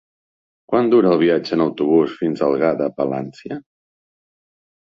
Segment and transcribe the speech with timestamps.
[0.71, 3.63] Quant dura el viatge en autobús fins a Algar de Palància?